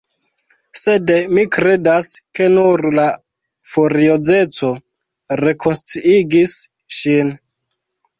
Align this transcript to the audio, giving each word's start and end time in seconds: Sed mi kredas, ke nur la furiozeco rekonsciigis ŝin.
Sed 0.77 1.11
mi 1.37 1.41
kredas, 1.55 2.07
ke 2.39 2.47
nur 2.53 2.83
la 2.99 3.05
furiozeco 3.73 4.71
rekonsciigis 5.43 6.57
ŝin. 7.01 7.31